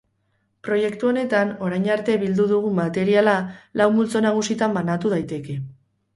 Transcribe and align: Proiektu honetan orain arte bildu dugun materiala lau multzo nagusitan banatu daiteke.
Proiektu 0.67 1.09
honetan 1.11 1.51
orain 1.67 1.85
arte 1.97 2.15
bildu 2.23 2.47
dugun 2.53 2.75
materiala 2.81 3.37
lau 3.83 3.89
multzo 4.01 4.25
nagusitan 4.29 4.77
banatu 4.81 5.15
daiteke. 5.17 5.61